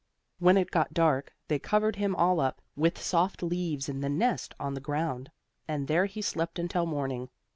When 0.39 0.57
it 0.57 0.71
got 0.71 0.95
dark, 0.95 1.31
they 1.47 1.59
covered 1.59 1.97
him 1.97 2.15
all 2.15 2.39
up, 2.39 2.59
with 2.75 2.99
soft 2.99 3.43
leaves 3.43 3.87
in 3.87 4.01
the 4.01 4.09
nest 4.09 4.55
on 4.59 4.73
the 4.73 4.81
ground, 4.81 5.29
and 5.67 5.87
there 5.87 6.07
he 6.07 6.23
slept 6.23 6.57
until 6.57 6.87
morning. 6.87 7.29